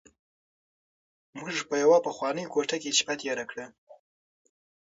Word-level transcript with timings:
موږ 1.39 1.53
په 1.69 1.75
یوه 1.83 1.97
پخوانۍ 2.07 2.45
کوټه 2.53 2.77
کې 2.81 2.91
شپه 2.99 3.13
تېره 3.21 3.45
کړه. 3.51 3.65